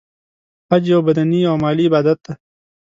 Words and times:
حج 0.69 0.83
یو 0.93 1.01
بدنې 1.07 1.39
او 1.49 1.55
مالی 1.63 1.85
عبادت 1.89 2.17
دی. 2.25 2.33